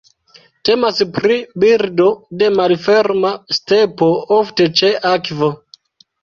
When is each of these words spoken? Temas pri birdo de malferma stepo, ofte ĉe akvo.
Temas 0.67 1.01
pri 1.17 1.35
birdo 1.63 2.07
de 2.43 2.49
malferma 2.61 3.31
stepo, 3.59 4.09
ofte 4.39 4.69
ĉe 4.81 4.91
akvo. 5.13 5.53